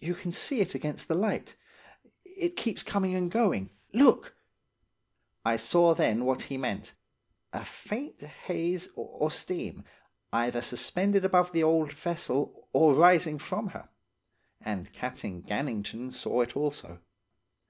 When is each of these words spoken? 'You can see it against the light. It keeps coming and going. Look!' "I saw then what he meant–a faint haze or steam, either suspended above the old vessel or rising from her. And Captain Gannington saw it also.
'You 0.00 0.14
can 0.14 0.32
see 0.32 0.62
it 0.62 0.74
against 0.74 1.08
the 1.08 1.14
light. 1.14 1.54
It 2.24 2.56
keeps 2.56 2.82
coming 2.82 3.14
and 3.14 3.30
going. 3.30 3.68
Look!' 3.92 4.34
"I 5.44 5.56
saw 5.56 5.92
then 5.92 6.24
what 6.24 6.44
he 6.44 6.56
meant–a 6.56 7.66
faint 7.66 8.20
haze 8.22 8.88
or 8.96 9.30
steam, 9.30 9.84
either 10.32 10.62
suspended 10.62 11.26
above 11.26 11.52
the 11.52 11.64
old 11.64 11.92
vessel 11.92 12.66
or 12.72 12.94
rising 12.94 13.38
from 13.38 13.66
her. 13.76 13.90
And 14.62 14.90
Captain 14.94 15.42
Gannington 15.42 16.14
saw 16.14 16.40
it 16.40 16.56
also. 16.56 17.00